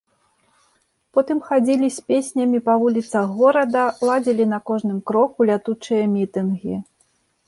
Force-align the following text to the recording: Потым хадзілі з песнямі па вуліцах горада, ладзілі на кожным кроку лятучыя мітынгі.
Потым 1.17 1.41
хадзілі 1.49 1.89
з 1.97 2.05
песнямі 2.11 2.61
па 2.69 2.77
вуліцах 2.83 3.25
горада, 3.41 3.83
ладзілі 4.09 4.45
на 4.55 4.59
кожным 4.71 4.97
кроку 5.13 5.47
лятучыя 5.51 6.03
мітынгі. 6.15 6.75